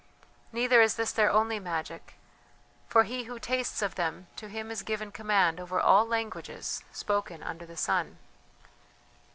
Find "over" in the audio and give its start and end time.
5.59-5.79